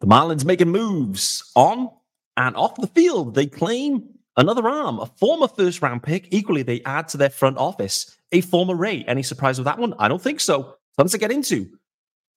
[0.00, 1.90] The Marlins making moves on
[2.36, 3.34] and off the field.
[3.34, 4.04] They claim
[4.36, 6.28] another arm, a former first round pick.
[6.30, 9.04] Equally, they add to their front office a former Ray.
[9.06, 9.94] Any surprise with that one?
[9.98, 10.76] I don't think so.
[10.98, 11.68] Tons to get into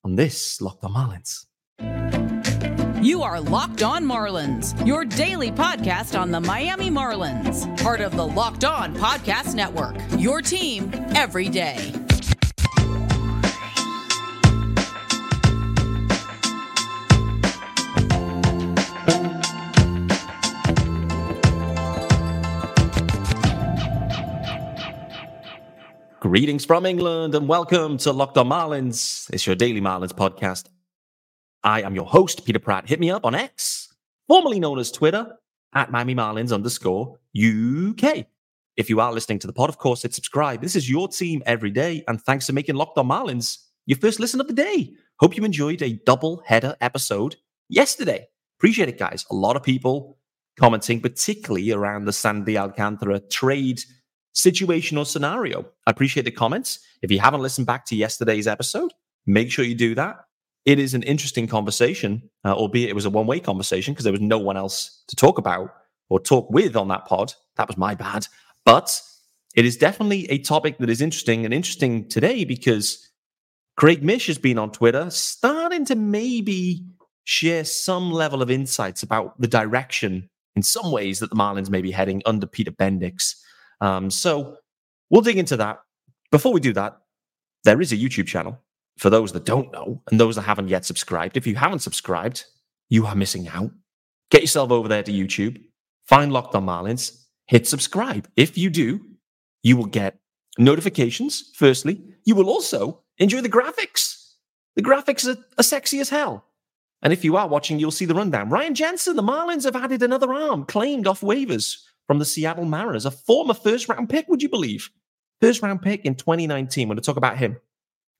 [0.03, 1.45] on this Locked on Marlins.
[3.01, 8.27] You are Locked On Marlins, your daily podcast on the Miami Marlins, part of the
[8.27, 9.95] Locked On Podcast Network.
[10.17, 11.93] Your team every day.
[26.29, 29.27] Greetings from England and welcome to Locked on Marlins.
[29.33, 30.65] It's your daily Marlins podcast.
[31.63, 32.87] I am your host, Peter Pratt.
[32.87, 33.91] Hit me up on X,
[34.27, 35.35] formerly known as Twitter,
[35.73, 38.27] at Miami Marlins underscore UK.
[38.77, 40.61] If you are listening to the pod, of course, hit subscribe.
[40.61, 42.03] This is your team every day.
[42.07, 44.93] And thanks for making Locked on Marlins your first listen of the day.
[45.19, 47.37] Hope you enjoyed a double header episode
[47.69, 48.27] yesterday.
[48.59, 49.25] Appreciate it, guys.
[49.31, 50.19] A lot of people
[50.59, 53.81] commenting, particularly around the Sandy Alcantara trade
[54.35, 55.65] situational scenario.
[55.85, 56.79] I appreciate the comments.
[57.01, 58.93] If you haven't listened back to yesterday's episode,
[59.25, 60.17] make sure you do that.
[60.65, 64.13] It is an interesting conversation, uh, albeit it was a one way conversation because there
[64.13, 65.73] was no one else to talk about
[66.09, 67.33] or talk with on that pod.
[67.55, 68.27] That was my bad.
[68.65, 69.01] But
[69.55, 73.09] it is definitely a topic that is interesting and interesting today because
[73.77, 76.85] Craig Mish has been on Twitter starting to maybe
[77.23, 81.81] share some level of insights about the direction in some ways that the Marlins may
[81.81, 83.35] be heading under Peter Bendix.
[83.81, 84.57] Um, so
[85.09, 85.81] we'll dig into that.
[86.31, 86.99] Before we do that,
[87.63, 88.59] there is a YouTube channel
[88.97, 91.37] for those that don't know and those that haven't yet subscribed.
[91.37, 92.45] If you haven't subscribed,
[92.89, 93.71] you are missing out.
[94.29, 95.61] Get yourself over there to YouTube,
[96.05, 98.27] find Locked on Marlins, hit subscribe.
[98.35, 98.99] If you do,
[99.63, 100.19] you will get
[100.57, 101.51] notifications.
[101.55, 104.33] Firstly, you will also enjoy the graphics.
[104.75, 106.45] The graphics are, are sexy as hell.
[107.01, 108.49] And if you are watching, you'll see the rundown.
[108.49, 111.77] Ryan Jensen, the Marlins have added another arm claimed off waivers
[112.09, 114.89] from the Seattle Mariners, a former first round pick, would you believe?
[115.41, 116.87] First round pick in 2019.
[116.87, 117.57] We're going to talk about him.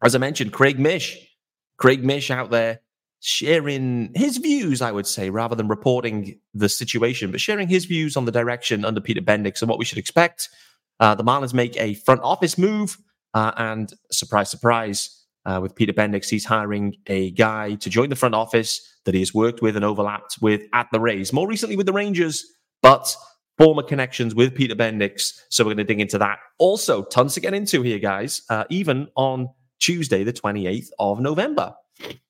[0.03, 1.17] As I mentioned, Craig Mish.
[1.77, 2.81] Craig Mish out there
[3.19, 8.15] sharing his views, I would say, rather than reporting the situation, but sharing his views
[8.15, 10.49] on the direction under Peter Bendix and what we should expect.
[10.99, 12.95] Uh, the Marlins make a front office move,
[13.33, 18.15] uh, and surprise, surprise, uh, with Peter Bendix, he's hiring a guy to join the
[18.15, 21.75] front office that he has worked with and overlapped with at the Rays, more recently
[21.75, 22.45] with the Rangers,
[22.83, 23.15] but
[23.59, 25.41] former connections with Peter Bendix.
[25.49, 26.39] So we're going to dig into that.
[26.57, 29.49] Also, tons to get into here, guys, uh, even on
[29.79, 31.75] Tuesday, the 28th of November.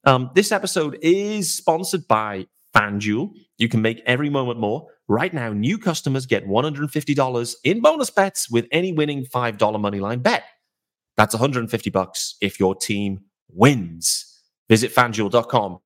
[0.06, 3.31] Um, this episode is sponsored by FanDuel.
[3.59, 4.88] You can make every moment more.
[5.07, 10.44] Right now, new customers get $150 in bonus bets with any winning $5 moneyline bet.
[11.16, 14.25] That's 150 bucks if your team wins.
[14.68, 15.79] Visit fanduel.com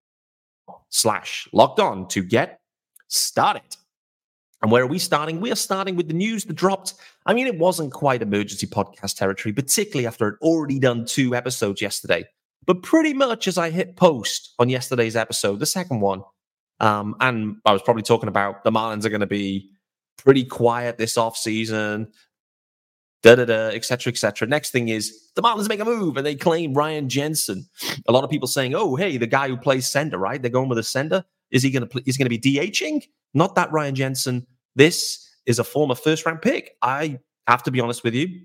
[0.90, 2.60] slash locked on to get
[3.08, 3.76] started.
[4.64, 5.42] And where are we starting?
[5.42, 6.94] We are starting with the news that dropped.
[7.26, 11.82] I mean, it wasn't quite emergency podcast territory, particularly after I'd already done two episodes
[11.82, 12.24] yesterday.
[12.66, 16.22] But pretty much as I hit post on yesterday's episode, the second one,
[16.80, 19.70] um, and I was probably talking about the Marlins are going to be
[20.18, 22.08] pretty quiet this off season,
[23.22, 24.12] da da da, etc.
[24.12, 24.48] etc.
[24.48, 27.68] Next thing is the Marlins make a move and they claim Ryan Jensen.
[28.08, 30.42] A lot of people saying, "Oh, hey, the guy who plays center, right?
[30.42, 31.26] They're going with a center.
[31.52, 32.04] Is he going to?
[32.06, 33.04] Is going to be DHing?
[33.34, 34.48] Not that Ryan Jensen.
[34.76, 36.76] This is a former first round pick.
[36.82, 38.42] I have to be honest with you,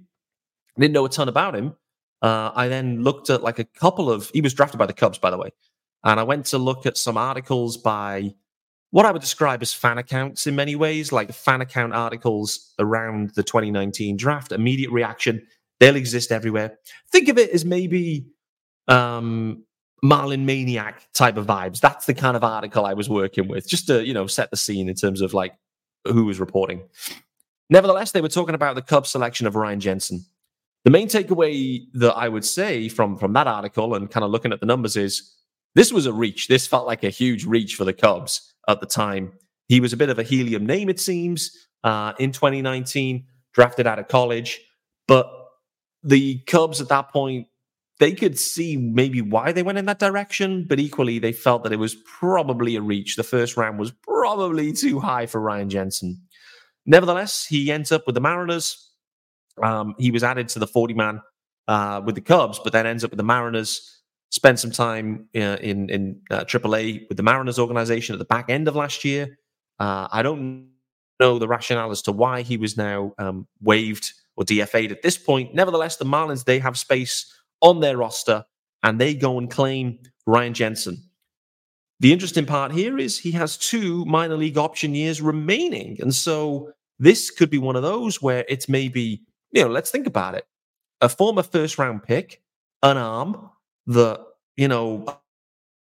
[0.78, 1.76] didn't know a ton about him.
[2.20, 5.18] Uh, I then looked at like a couple of, he was drafted by the Cubs,
[5.18, 5.50] by the way.
[6.04, 8.34] And I went to look at some articles by
[8.90, 13.30] what I would describe as fan accounts in many ways, like fan account articles around
[13.30, 14.52] the 2019 draft.
[14.52, 15.46] Immediate reaction,
[15.78, 16.78] they'll exist everywhere.
[17.12, 18.26] Think of it as maybe
[18.88, 19.64] um,
[20.02, 21.80] Marlin Maniac type of vibes.
[21.80, 24.56] That's the kind of article I was working with, just to, you know, set the
[24.56, 25.52] scene in terms of like
[26.04, 26.82] who was reporting.
[27.70, 30.24] Nevertheless, they were talking about the Cubs selection of Ryan Jensen.
[30.84, 34.52] The main takeaway that I would say from, from that article and kind of looking
[34.52, 35.34] at the numbers is
[35.74, 36.48] this was a reach.
[36.48, 39.32] This felt like a huge reach for the Cubs at the time.
[39.66, 41.50] He was a bit of a helium name, it seems,
[41.84, 44.60] uh, in 2019, drafted out of college.
[45.06, 45.30] But
[46.02, 47.47] the Cubs at that point,
[47.98, 51.72] they could see maybe why they went in that direction, but equally, they felt that
[51.72, 53.16] it was probably a reach.
[53.16, 56.20] The first round was probably too high for Ryan Jensen.
[56.86, 58.92] Nevertheless, he ends up with the Mariners.
[59.62, 61.20] Um, he was added to the 40 man
[61.66, 63.94] uh, with the Cubs, but then ends up with the Mariners.
[64.30, 68.50] Spent some time uh, in in uh, AAA with the Mariners organization at the back
[68.50, 69.38] end of last year.
[69.80, 70.68] Uh, I don't
[71.18, 75.16] know the rationale as to why he was now um, waived or DFA'd at this
[75.16, 75.54] point.
[75.54, 77.32] Nevertheless, the Marlins they have space
[77.62, 78.44] on their roster
[78.82, 81.02] and they go and claim Ryan Jensen.
[82.00, 85.98] the interesting part here is he has two minor league option years remaining.
[86.00, 89.22] And so this could be one of those where it's maybe,
[89.52, 90.46] you know, let's think about it.
[91.00, 92.42] A former first round pick,
[92.82, 93.50] an arm,
[93.86, 94.24] the,
[94.56, 95.06] you know,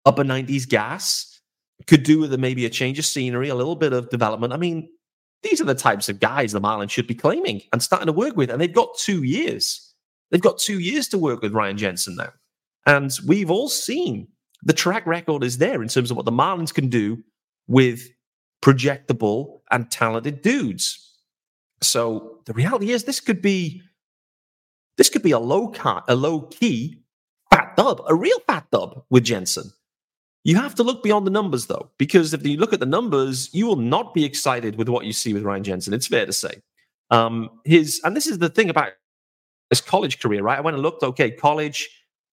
[0.06, 1.40] upper 90s gas
[1.86, 4.52] could do with maybe a change of scenery, a little bit of development.
[4.52, 4.88] I mean,
[5.42, 8.36] these are the types of guys the Marlins should be claiming and starting to work
[8.36, 8.50] with.
[8.50, 9.89] And they've got two years.
[10.30, 12.32] They've got two years to work with Ryan Jensen now.
[12.86, 14.28] And we've all seen
[14.62, 17.22] the track record is there in terms of what the Marlins can do
[17.66, 18.08] with
[18.62, 21.18] projectable and talented dudes.
[21.82, 23.82] So the reality is this could be
[24.96, 27.02] this could be a low cut, a low key
[27.50, 29.70] fat dub, a real fat dub with Jensen.
[30.44, 33.48] You have to look beyond the numbers though, because if you look at the numbers,
[33.52, 35.94] you will not be excited with what you see with Ryan Jensen.
[35.94, 36.62] It's fair to say.
[37.10, 38.92] Um, his and this is the thing about
[39.70, 40.58] his college career, right?
[40.58, 41.02] I went and looked.
[41.02, 41.88] Okay, college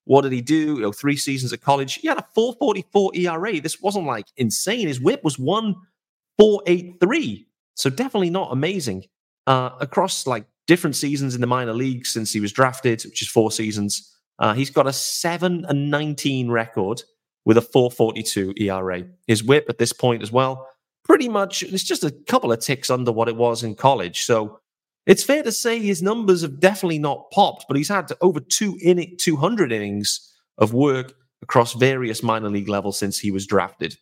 [0.08, 0.76] what did he do?
[0.76, 1.96] You know, three seasons at college.
[1.96, 3.60] He had a 444 ERA.
[3.60, 4.88] This wasn't like insane.
[4.88, 7.46] His whip was 1.483.
[7.76, 9.04] So definitely not amazing.
[9.48, 13.28] Uh, across like different seasons in the minor leagues since he was drafted, which is
[13.28, 17.04] four seasons, uh, he's got a 7 and 19 record
[17.44, 19.04] with a 442 ERA.
[19.28, 20.70] His whip at this point as well,
[21.04, 24.24] pretty much, it's just a couple of ticks under what it was in college.
[24.24, 24.62] So
[25.08, 28.78] it's fair to say his numbers have definitely not popped, but he's had over two
[28.82, 33.96] in 200 innings of work across various minor league levels since he was drafted.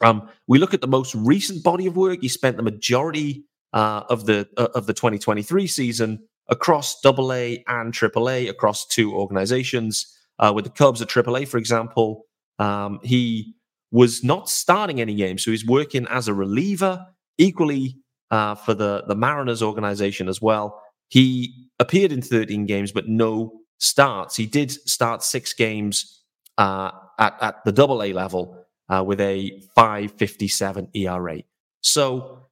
[0.00, 2.18] Um, we look at the most recent body of work.
[2.20, 7.62] He spent the majority uh, of the uh, of the 2023 season across Double A
[7.68, 10.12] and Triple A across two organizations.
[10.38, 12.26] Uh, with the Cubs at Triple A, for example,
[12.58, 13.54] um, he
[13.90, 17.06] was not starting any games, so he's working as a reliever.
[17.38, 17.98] Equally
[18.30, 20.82] uh, for the, the Mariners organization as well.
[21.08, 24.36] He appeared in 13 games, but no starts.
[24.36, 26.22] He did start six games
[26.58, 31.42] uh, at, at the double A level uh, with a 557 ERA.
[31.82, 32.48] So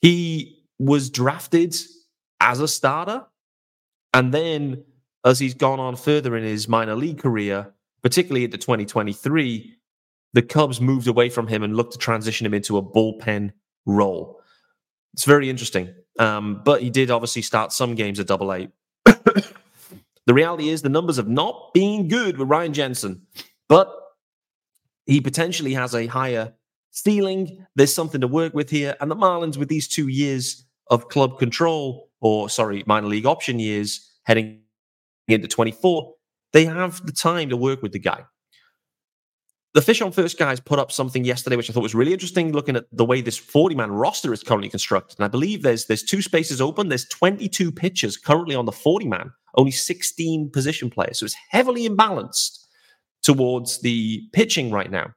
[0.00, 1.76] he was drafted
[2.40, 3.24] as a starter.
[4.14, 4.84] And then
[5.24, 7.72] as he's gone on further in his minor league career,
[8.02, 9.76] particularly into 2023,
[10.34, 13.52] the Cubs moved away from him and looked to transition him into a bullpen
[13.86, 14.41] role.
[15.14, 15.94] It's very interesting.
[16.18, 18.68] Um, but he did obviously start some games at double A.
[19.04, 23.22] the reality is the numbers have not been good with Ryan Jensen,
[23.68, 23.92] but
[25.06, 26.54] he potentially has a higher
[26.90, 27.66] ceiling.
[27.74, 28.96] There's something to work with here.
[29.00, 33.58] And the Marlins, with these two years of club control, or sorry, minor league option
[33.58, 34.60] years heading
[35.28, 36.14] into 24,
[36.52, 38.24] they have the time to work with the guy
[39.74, 42.52] the Fish on First guys put up something yesterday, which I thought was really interesting,
[42.52, 45.18] looking at the way this 40 man roster is currently constructed.
[45.18, 46.88] And I believe there's there's two spaces open.
[46.88, 51.18] There's 22 pitchers currently on the 40 man, only 16 position players.
[51.18, 52.66] So it's heavily imbalanced
[53.22, 55.14] towards the pitching right now.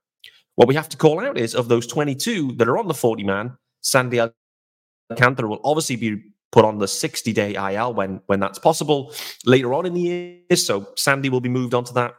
[0.55, 3.23] What we have to call out is of those 22 that are on the 40
[3.25, 4.21] man, Sandy
[5.11, 6.21] Alcantara will obviously be
[6.53, 9.13] put on the 60 day IL when when that's possible
[9.45, 10.55] later on in the year.
[10.55, 12.15] So Sandy will be moved onto that.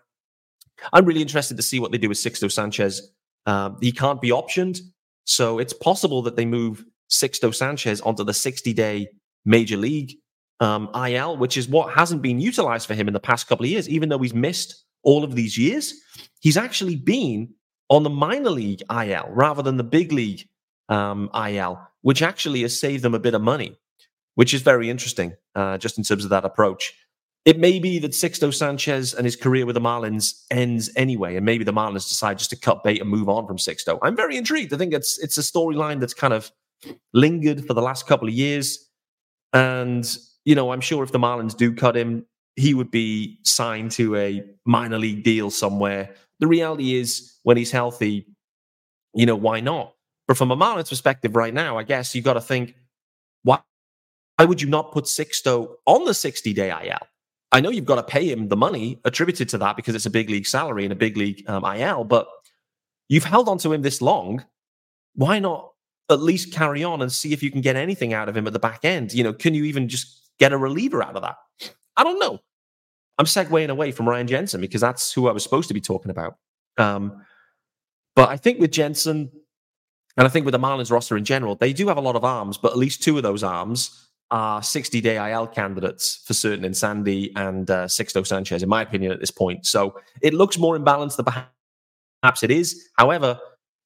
[0.93, 3.13] I'm really interested to see what they do with Sixto Sanchez.
[3.47, 4.81] Um, he can't be optioned,
[5.25, 9.09] so it's possible that they move Sixto Sanchez onto the 60 day
[9.45, 10.15] major league
[10.61, 13.71] um, IL, which is what hasn't been utilized for him in the past couple of
[13.71, 13.89] years.
[13.89, 15.95] Even though he's missed all of these years,
[16.41, 17.55] he's actually been
[17.89, 20.49] on the minor league IL rather than the big league
[20.89, 23.77] um, IL, which actually has saved them a bit of money,
[24.35, 26.93] which is very interesting uh, just in terms of that approach
[27.47, 31.47] it may be that Sixto Sanchez and his career with the Marlins ends anyway, and
[31.47, 34.01] maybe the Marlins decide just to cut bait and move on from Sixto.
[34.03, 34.75] I'm very intrigued.
[34.75, 36.51] I think it's it's a storyline that's kind of
[37.15, 38.91] lingered for the last couple of years,
[39.53, 40.05] and
[40.45, 42.27] you know, I'm sure if the Marlins do cut him,
[42.57, 46.17] he would be signed to a minor league deal somewhere.
[46.41, 48.27] The reality is, when he's healthy,
[49.15, 49.95] you know, why not?
[50.27, 52.75] But from a Marlins perspective, right now, I guess you got to think,
[53.45, 53.61] why?
[54.37, 57.07] Why would you not put Sixto on the 60 day IL?
[57.53, 60.11] I know you've got to pay him the money attributed to that because it's a
[60.11, 62.27] big league salary and a big league um, IL, but
[63.09, 64.45] you've held on to him this long.
[65.15, 65.71] Why not
[66.11, 68.53] at least carry on and see if you can get anything out of him at
[68.53, 69.13] the back end?
[69.13, 71.37] You know, can you even just get a reliever out of that?
[71.97, 72.41] I don't know.
[73.19, 76.11] I'm segueing away from Ryan Jensen because that's who I was supposed to be talking
[76.11, 76.37] about.
[76.77, 77.25] Um,
[78.15, 79.31] but I think with Jensen,
[80.17, 82.25] and I think with the Marlins roster in general, they do have a lot of
[82.25, 86.65] arms, but at least two of those arms are 60 day IL candidates for certain
[86.65, 89.67] in Sandy and uh, Sixto Sanchez, in my opinion, at this point.
[89.67, 92.89] So it looks more imbalanced than perhaps it is.
[92.97, 93.39] However,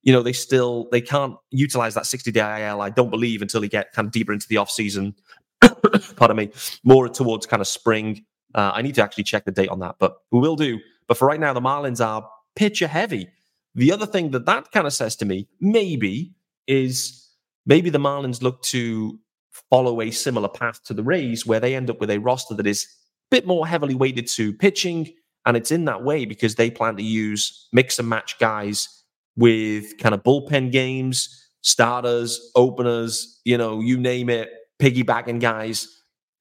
[0.02, 3.60] you know, they still they can't utilize that 60 day IL, I don't believe, until
[3.60, 5.14] they get kind of deeper into the off season.
[6.16, 6.50] pardon me,
[6.84, 8.24] more towards kind of spring.
[8.54, 10.78] Uh, I need to actually check the date on that, but we will do.
[11.06, 13.28] But for right now, the Marlins are pitcher heavy.
[13.74, 16.32] The other thing that that kind of says to me, maybe,
[16.66, 17.28] is
[17.66, 19.18] maybe the Marlins look to
[19.70, 22.66] follow a similar path to the Rays, where they end up with a roster that
[22.66, 25.08] is a bit more heavily weighted to pitching.
[25.46, 28.88] And it's in that way because they plan to use mix and match guys
[29.36, 34.50] with kind of bullpen games, starters, openers, you know, you name it,
[34.80, 35.88] piggybacking guys.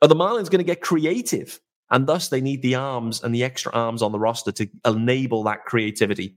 [0.02, 1.60] Are the Marlins going to get creative?
[1.92, 5.44] And thus they need the arms and the extra arms on the roster to enable
[5.44, 6.36] that creativity.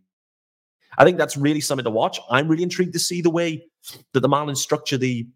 [0.98, 2.20] I think that's really something to watch.
[2.30, 3.64] I'm really intrigued to see the way
[4.12, 5.26] that the Marlins structure the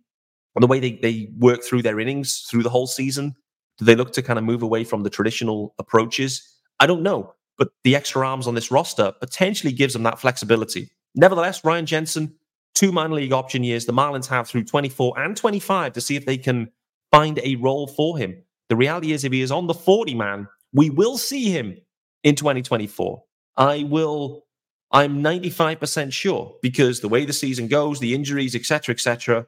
[0.61, 3.35] the way they, they work through their innings through the whole season.
[3.79, 6.43] Do they look to kind of move away from the traditional approaches?
[6.81, 7.35] I don't know.
[7.59, 10.91] But the extra arms on this roster potentially gives them that flexibility.
[11.15, 12.35] Nevertheless, Ryan Jensen,
[12.75, 13.87] two minor league option years.
[13.87, 16.71] The Marlins have through 24 and 25 to see if they can
[17.11, 18.43] find a role for him.
[18.69, 21.79] The reality is, if he is on the 40 man, we will see him
[22.25, 23.23] in 2024.
[23.57, 24.47] I will
[24.93, 29.47] I'm 95% sure because the way the season goes, the injuries, etc., etc.,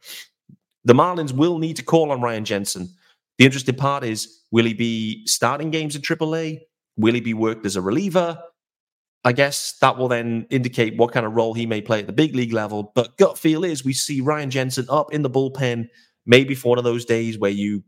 [0.89, 2.89] the Marlins will need to call on Ryan Jensen.
[3.37, 6.61] The interesting part is, will he be starting games in AAA?
[6.97, 8.39] Will he be worked as a reliever?
[9.23, 12.15] I guess that will then indicate what kind of role he may play at the
[12.15, 12.91] big league level.
[12.95, 15.89] But gut feel is we see Ryan Jensen up in the bullpen,
[16.25, 17.85] maybe for one of those days where you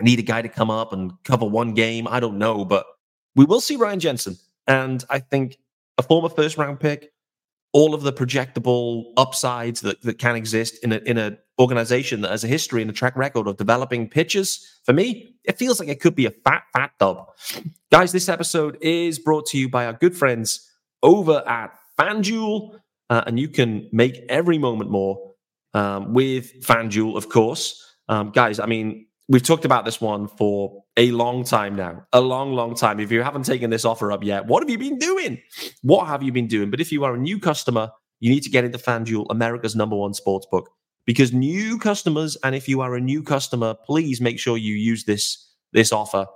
[0.00, 2.06] need a guy to come up and cover one game.
[2.06, 2.86] I don't know, but
[3.34, 4.36] we will see Ryan Jensen.
[4.68, 5.56] And I think
[5.98, 7.10] a former first round pick,
[7.72, 12.30] all of the projectable upsides that, that can exist in a in an organization that
[12.30, 14.80] has a history and a track record of developing pitches.
[14.84, 17.28] For me, it feels like it could be a fat, fat dub.
[17.92, 20.68] Guys, this episode is brought to you by our good friends
[21.02, 25.34] over at FanDuel, uh, and you can make every moment more
[25.74, 27.84] um, with FanDuel, of course.
[28.08, 32.20] Um, guys, I mean, we've talked about this one for a long time now, a
[32.20, 33.00] long, long time.
[33.00, 35.40] If you haven't taken this offer up yet, what have you been doing?
[35.82, 36.70] What have you been doing?
[36.70, 39.96] But if you are a new customer, you need to get into FanDuel, America's number
[39.96, 40.70] one sports book,
[41.06, 45.04] because new customers, and if you are a new customer, please make sure you use
[45.04, 46.26] this this offer.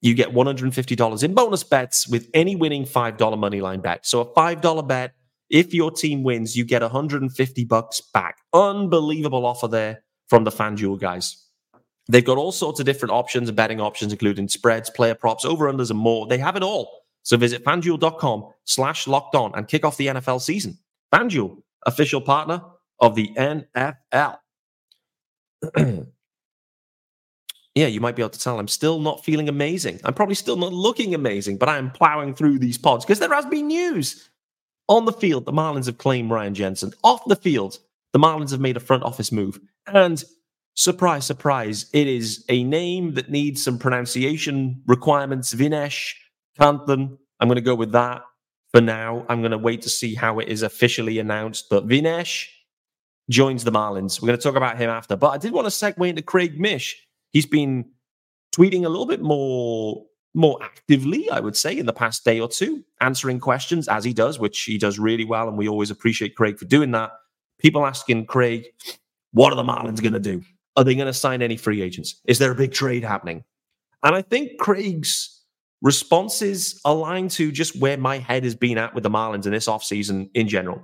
[0.00, 4.04] You get $150 in bonus bets with any winning $5 money line bet.
[4.04, 5.14] So a $5 bet,
[5.48, 8.36] if your team wins, you get 150 bucks back.
[8.52, 11.42] Unbelievable offer there from the FanDuel guys.
[12.10, 15.88] They've got all sorts of different options and betting options, including spreads, player props, over-unders,
[15.88, 16.26] and more.
[16.26, 16.90] They have it all.
[17.22, 20.76] So visit fanduel.com slash locked on and kick off the NFL season.
[21.14, 22.60] FanDuel, official partner
[23.00, 24.38] of the NFL.
[27.74, 30.00] yeah, you might be able to tell I'm still not feeling amazing.
[30.04, 33.46] I'm probably still not looking amazing, but I'm plowing through these pods because there has
[33.46, 34.30] been news.
[34.88, 36.92] On the field, the Marlins have claimed Ryan Jensen.
[37.02, 37.78] Off the field,
[38.12, 39.58] the Marlins have made a front office move.
[39.86, 40.22] And
[40.74, 45.54] surprise, surprise, it is a name that needs some pronunciation requirements.
[45.54, 46.14] Vinesh
[46.60, 47.18] Kanthan.
[47.40, 48.22] I'm going to go with that
[48.72, 49.24] for now.
[49.28, 51.66] I'm going to wait to see how it is officially announced.
[51.70, 52.48] But Vinesh
[53.30, 54.20] joins the Marlins.
[54.20, 55.16] We're going to talk about him after.
[55.16, 57.06] But I did want to segue into Craig Mish.
[57.32, 57.86] He's been
[58.54, 60.04] tweeting a little bit more
[60.34, 64.12] more actively, I would say, in the past day or two, answering questions as he
[64.12, 65.48] does, which he does really well.
[65.48, 67.12] And we always appreciate Craig for doing that.
[67.60, 68.66] People asking Craig,
[69.32, 70.42] what are the Marlins going to do?
[70.76, 72.20] Are they going to sign any free agents?
[72.24, 73.44] Is there a big trade happening?
[74.02, 75.42] And I think Craig's
[75.82, 79.68] responses align to just where my head has been at with the Marlins in this
[79.68, 80.82] offseason in general.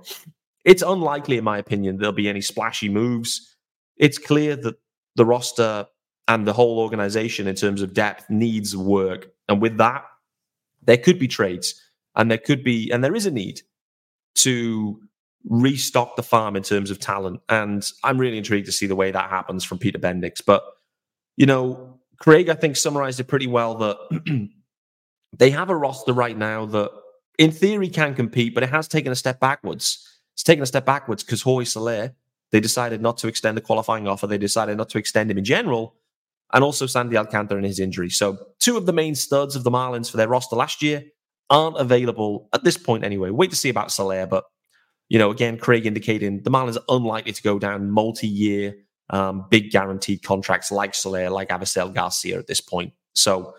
[0.63, 3.55] It's unlikely, in my opinion, there'll be any splashy moves.
[3.97, 4.75] It's clear that
[5.15, 5.87] the roster
[6.27, 9.27] and the whole organization, in terms of depth, needs work.
[9.49, 10.05] And with that,
[10.83, 11.75] there could be trades
[12.15, 13.61] and there could be, and there is a need
[14.35, 14.99] to
[15.45, 17.41] restock the farm in terms of talent.
[17.49, 20.41] And I'm really intrigued to see the way that happens from Peter Bendix.
[20.45, 20.63] But,
[21.37, 24.49] you know, Craig, I think, summarized it pretty well that
[25.37, 26.91] they have a roster right now that,
[27.39, 30.07] in theory, can compete, but it has taken a step backwards.
[30.33, 32.13] It's taken a step backwards because Jorge Soler,
[32.51, 34.27] they decided not to extend the qualifying offer.
[34.27, 35.95] They decided not to extend him in general.
[36.53, 38.09] And also Sandy Alcantara and his injury.
[38.09, 41.03] So, two of the main studs of the Marlins for their roster last year
[41.49, 43.29] aren't available at this point anyway.
[43.29, 44.43] Wait to see about Soler, but
[45.07, 48.75] you know, again, Craig indicating the Marlins are unlikely to go down multi-year,
[49.09, 52.93] um, big guaranteed contracts like Soler, like Avisail Garcia at this point.
[53.13, 53.53] So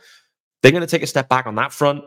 [0.62, 2.04] they're going to take a step back on that front.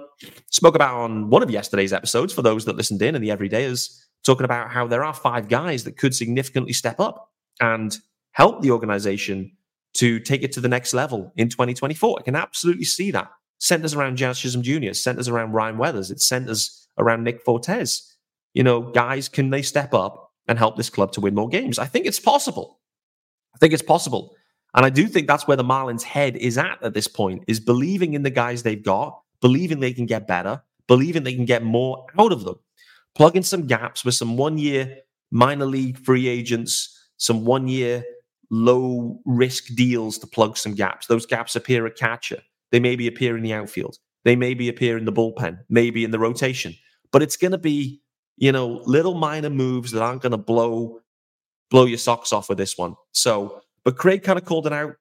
[0.49, 4.04] Spoke about on one of yesterday's episodes for those that listened in and the everydayers,
[4.25, 7.97] talking about how there are five guys that could significantly step up and
[8.31, 9.51] help the organization
[9.93, 12.19] to take it to the next level in 2024.
[12.19, 13.29] I can absolutely see that.
[13.59, 18.15] Centers around Jazz Chisholm Jr., centers around Ryan Weathers, it's centers around Nick Fortes
[18.55, 21.77] you know, guys, can they step up and help this club to win more games?
[21.77, 22.79] I think it's possible.
[23.53, 24.33] I think it's possible.
[24.73, 27.59] And I do think that's where the Marlins' head is at at this point, is
[27.59, 31.63] believing in the guys they've got, believing they can get better, believing they can get
[31.63, 32.55] more out of them.
[33.15, 34.97] Plug in some gaps with some one year
[35.31, 38.03] minor league free agents, some one year
[38.51, 41.07] low risk deals to plug some gaps.
[41.07, 42.41] Those gaps appear at catcher.
[42.71, 43.97] They maybe appear in the outfield.
[44.23, 46.75] They maybe appear in the bullpen, maybe in the rotation.
[47.11, 48.01] But it's going to be,
[48.37, 50.99] you know, little minor moves that aren't going to blow
[51.71, 52.95] blow your socks off with this one.
[53.11, 54.95] So, but Craig kind of called it out.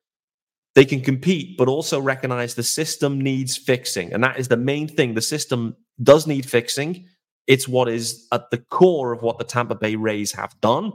[0.74, 4.12] They can compete, but also recognize the system needs fixing.
[4.12, 5.14] And that is the main thing.
[5.14, 7.06] The system does need fixing.
[7.46, 10.92] It's what is at the core of what the Tampa Bay Rays have done.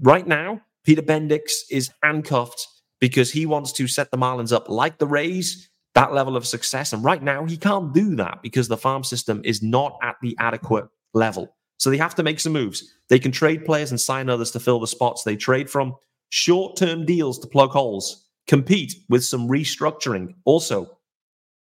[0.00, 2.66] Right now, Peter Bendix is handcuffed
[3.00, 6.92] because he wants to set the Marlins up like the Rays, that level of success.
[6.92, 10.36] And right now, he can't do that because the farm system is not at the
[10.38, 11.54] adequate level.
[11.78, 12.84] So they have to make some moves.
[13.08, 15.94] They can trade players and sign others to fill the spots they trade from,
[16.30, 20.34] short term deals to plug holes, compete with some restructuring.
[20.44, 20.98] Also,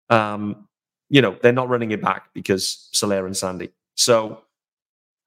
[0.10, 0.68] um,
[1.14, 3.70] you know, they're not running it back because Soler and Sandy.
[3.94, 4.42] So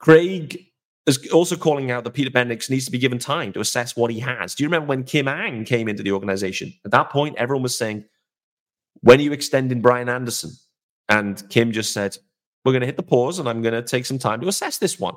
[0.00, 0.66] Craig
[1.06, 4.10] is also calling out that Peter Bendix needs to be given time to assess what
[4.10, 4.56] he has.
[4.56, 6.74] Do you remember when Kim Ng came into the organization?
[6.84, 8.04] At that point, everyone was saying,
[9.02, 10.50] when are you extending Brian Anderson?
[11.08, 12.18] And Kim just said,
[12.64, 14.78] we're going to hit the pause and I'm going to take some time to assess
[14.78, 15.14] this one.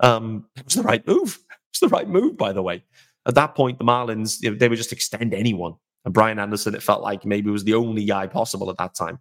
[0.00, 1.38] Um, it was the right move.
[1.50, 2.82] It was the right move, by the way.
[3.26, 5.74] At that point, the Marlins, you know, they would just extend anyone.
[6.06, 9.18] And Brian Anderson, it felt like maybe was the only guy possible at that time.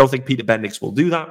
[0.00, 1.28] Don't think Peter Bendix will do that.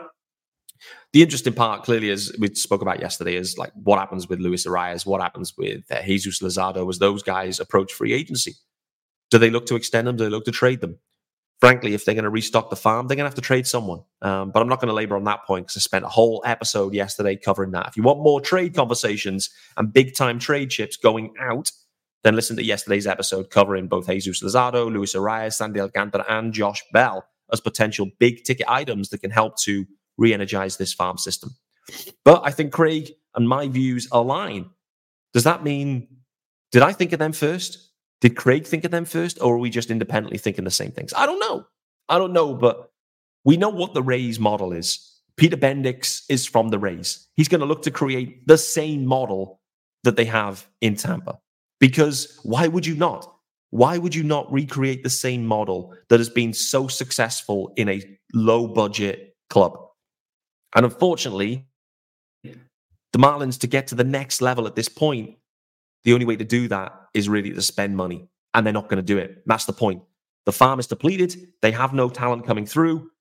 [1.12, 4.68] The interesting part, clearly, as we spoke about yesterday, is like what happens with Luis
[4.68, 8.54] Arraez, what happens with uh, Jesus Luzardo as those guys approach free agency.
[9.32, 10.18] Do they look to extend them?
[10.18, 11.00] Do they look to trade them?
[11.60, 14.02] frankly, if they're going to restock the farm, they're going to have to trade someone.
[14.22, 16.44] Um, but I'm not going to labor on that point because I spent a whole
[16.46, 17.88] episode yesterday covering that.
[17.88, 21.72] If you want more trade conversations and big time trade chips going out,
[22.24, 26.84] then listen to yesterday's episode covering both Jesus Luzardo, Luis Arraez, Sandy Alcantara, and Josh
[26.94, 29.86] Bell as potential big ticket items that can help to
[30.18, 31.52] re energize this farm system.
[32.24, 34.70] But I think Craig and my views align.
[35.34, 36.08] Does that mean,
[36.72, 37.90] did I think of them first?
[38.22, 41.14] Did Craig think of them first, or are we just independently thinking the same things?
[41.16, 41.66] I don't know.
[42.10, 42.92] I don't know, but
[43.46, 45.06] we know what the Rays model is.
[45.38, 47.28] Peter Bendix is from the Rays.
[47.36, 49.62] He's going to look to create the same model
[50.04, 51.40] that they have in Tampa.
[51.80, 53.34] Because why would you not?
[53.72, 58.02] Why would you not recreate the same model that has been so successful in a
[58.34, 59.78] low budget club?
[60.76, 61.68] And unfortunately,
[62.44, 65.36] the Marlins to get to the next level at this point
[66.04, 68.98] the only way to do that is really to spend money, and they're not going
[68.98, 69.44] to do it.
[69.46, 70.02] That's the point.
[70.46, 71.52] The farm is depleted.
[71.62, 73.12] They have no talent coming through,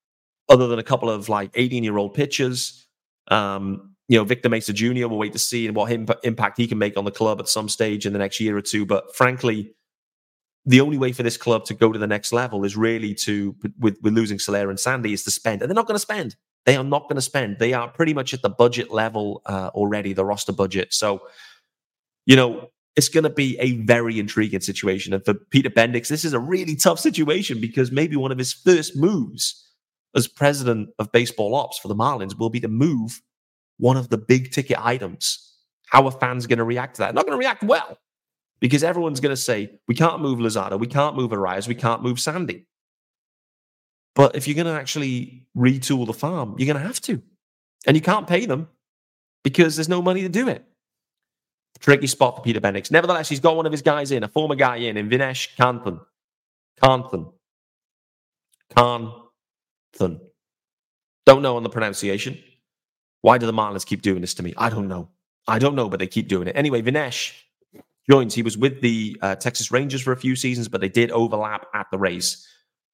[0.49, 2.87] other than a couple of like 18 year old pitchers.
[3.31, 5.07] Um, you know, Victor Mesa Jr.
[5.07, 5.93] we'll wait to see and what
[6.25, 8.63] impact he can make on the club at some stage in the next year or
[8.63, 8.87] two.
[8.87, 9.75] But frankly,
[10.67, 13.57] the only way for this club to go to the next level is really to,
[13.79, 15.63] with, with losing Soler and Sandy, is to spend.
[15.63, 16.37] And they're not going to spend.
[16.67, 17.59] They are not going to spend.
[17.59, 20.93] They are pretty much at the budget level uh, already, the roster budget.
[20.93, 21.23] So
[22.29, 25.15] you know, it's going to be a very intriguing situation.
[25.15, 28.53] And for Peter Bendix, this is a really tough situation because maybe one of his
[28.53, 29.67] first moves
[30.15, 33.23] as president of baseball ops for the Marlins will be to move
[33.79, 35.57] one of the big ticket items.
[35.87, 37.15] How are fans going to react to that?
[37.15, 37.97] Not going to react well
[38.61, 42.03] because everyone's going to say, we can't move Luzardo, we can't move Arraez, we can't
[42.03, 42.67] move Sandy.
[44.15, 47.23] But if you're going to actually retool the farm, you're going to have to.
[47.87, 48.69] And you can't pay them
[49.45, 50.65] because there's no money to do it.
[51.79, 52.91] Tricky spot for Peter Bendix.
[52.91, 56.01] Nevertheless, he's got one of his guys in, a former guy in, in Vinesh Kanthan.
[56.83, 57.33] Kanthan.
[58.77, 60.21] Kanthan.
[61.25, 62.39] Don't know on the pronunciation.
[63.21, 64.55] Why do the Marlins keep doing this to me?
[64.57, 65.11] I don't know.
[65.47, 66.57] I don't know, but they keep doing it.
[66.57, 67.33] Anyway, Vinesh
[68.09, 71.67] He was with the uh, Texas Rangers for a few seasons, but they did overlap
[71.75, 72.47] at the Rays.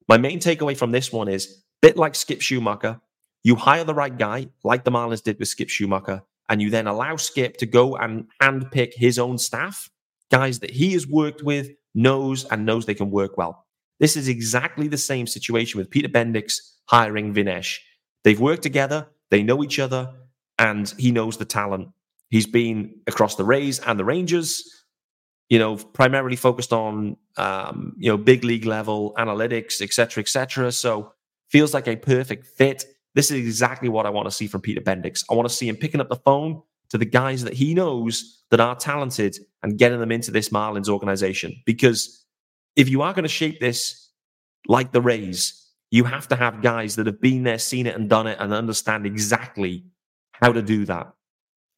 [0.09, 3.01] My main takeaway from this one is bit like Skip Schumaker,
[3.45, 6.87] you hire the right guy, like the Marlins did with Skip Schumaker, and you then
[6.87, 9.91] allow Skip to go and handpick his own staff,
[10.31, 13.67] guys that he has worked with, knows, and knows they can work well.
[14.01, 16.55] This is exactly the same situation with Peter Bendix
[16.87, 17.79] hiring Vinesh.
[18.25, 20.11] They've worked together, they know each other,
[20.59, 21.89] and he knows the talent.
[22.31, 24.84] He's been across the Rays and the Rangers,
[25.49, 30.29] you know, primarily focused on, um, you know, big league level analytics, et cetera, et
[30.29, 30.73] cetera.
[30.73, 31.13] So
[31.51, 32.85] feels like a perfect fit.
[33.15, 35.25] This is exactly what I want to see from Peter Bendix.
[35.31, 38.43] I want to see him picking up the phone to the guys that he knows
[38.51, 41.55] that are talented and getting them into this Marlins organization.
[41.67, 42.27] Because
[42.77, 44.11] if you are going to shape this
[44.67, 48.09] like the Rays, you have to have guys that have been there, seen it, and
[48.11, 49.85] done it, and understand exactly
[50.33, 51.13] how to do that.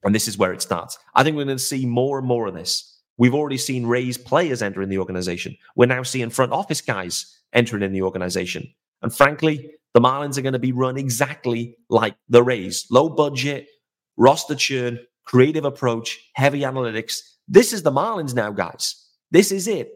[0.04, 0.98] And this is where it starts.
[1.14, 2.95] I think we're going to see more and more of this.
[3.18, 5.56] We've already seen Rays players entering the organization.
[5.74, 8.68] We're now seeing front office guys entering in the organization.
[9.02, 13.68] And frankly, the Marlins are going to be run exactly like the Rays low budget,
[14.16, 17.20] roster churn, creative approach, heavy analytics.
[17.48, 19.06] This is the Marlins now, guys.
[19.30, 19.92] This is it.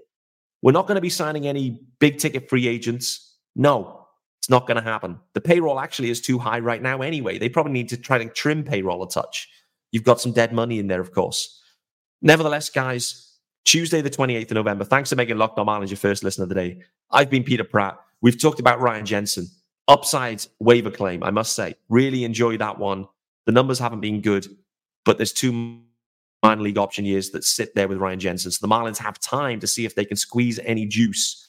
[0.63, 3.37] We're not going to be signing any big ticket free agents.
[3.57, 4.07] No,
[4.41, 5.19] it's not going to happen.
[5.35, 7.39] The payroll actually is too high right now anyway.
[7.39, 9.49] They probably need to try to trim payroll a touch.
[9.93, 11.60] You've got some dead money in there, of course.
[12.23, 14.85] Nevertheless, guys, Tuesday, the 28th of November.
[14.85, 16.79] Thanks for making Locked On Marlins your first listener of the day.
[17.11, 17.99] I've been Peter Pratt.
[18.21, 19.47] We've talked about Ryan Jensen.
[19.89, 21.75] Upside waiver claim, I must say.
[21.89, 23.07] Really enjoy that one.
[23.47, 24.47] The numbers haven't been good,
[25.05, 25.81] but there's two
[26.43, 28.51] minor league option years that sit there with Ryan Jensen.
[28.51, 31.49] So the Marlins have time to see if they can squeeze any juice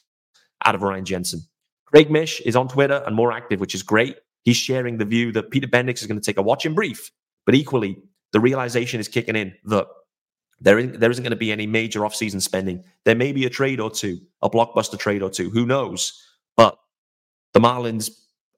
[0.64, 1.42] out of Ryan Jensen.
[1.86, 4.16] Craig Mish is on Twitter and more active, which is great.
[4.44, 7.12] He's sharing the view that Peter Bendix is going to take a watch and brief,
[7.46, 9.86] but equally, the realization is kicking in that
[10.62, 12.84] there isn't, there isn't going to be any major offseason spending.
[13.04, 15.50] There may be a trade or two, a blockbuster trade or two.
[15.50, 16.24] Who knows?
[16.56, 16.78] But
[17.52, 18.10] the Marlins,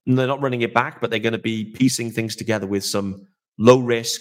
[0.07, 3.27] they're not running it back, but they're going to be piecing things together with some
[3.59, 4.21] low risk,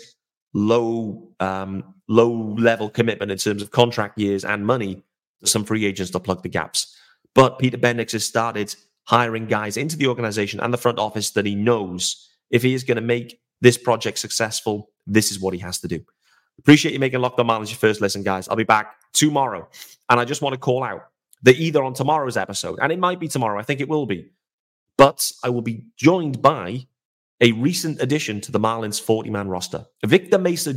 [0.54, 5.04] low um, low level commitment in terms of contract years and money
[5.41, 6.96] to some free agents to plug the gaps.
[7.36, 11.46] But Peter Bendix has started hiring guys into the organization and the front office that
[11.46, 15.60] he knows if he is going to make this project successful, this is what he
[15.60, 16.00] has to do.
[16.60, 18.48] Appreciate you making Locked On Marlins your first listen, guys.
[18.48, 19.68] I'll be back tomorrow.
[20.10, 21.08] And I just want to call out
[21.44, 24.32] that either on tomorrow's episode, and it might be tomorrow, I think it will be,
[24.98, 26.88] but I will be joined by
[27.42, 29.86] a recent addition to the Marlins 40 man roster.
[30.06, 30.74] Victor Mesa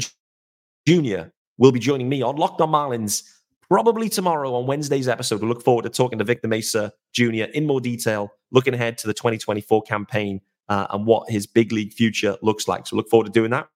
[0.86, 1.28] Jr.
[1.58, 3.22] will be joining me on Locked On Marlins
[3.68, 5.40] probably tomorrow on Wednesday's episode.
[5.40, 7.44] We look forward to talking to Victor Mesa Jr.
[7.54, 11.92] in more detail, looking ahead to the 2024 campaign uh, and what his big league
[11.92, 12.86] future looks like.
[12.86, 13.68] So look forward to doing that.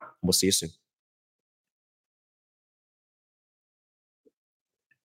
[0.00, 0.70] And We'll see you soon.